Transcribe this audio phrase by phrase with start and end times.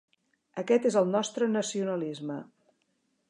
[0.61, 2.39] Aquest és el nostre nacionalisme.